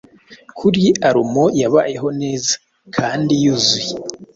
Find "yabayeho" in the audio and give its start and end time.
1.61-2.07